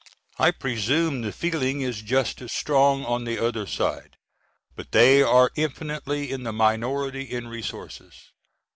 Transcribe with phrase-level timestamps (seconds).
[0.39, 4.17] I presume the feeling is just as strong on the other side,
[4.75, 8.31] but they are infinitely in the minority in resources.